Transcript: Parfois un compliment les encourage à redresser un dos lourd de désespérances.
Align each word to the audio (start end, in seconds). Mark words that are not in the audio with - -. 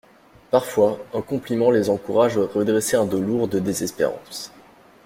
Parfois 0.49 0.97
un 1.13 1.21
compliment 1.21 1.69
les 1.69 1.91
encourage 1.91 2.35
à 2.39 2.47
redresser 2.47 2.97
un 2.97 3.05
dos 3.05 3.19
lourd 3.21 3.47
de 3.47 3.59
désespérances. 3.59 4.51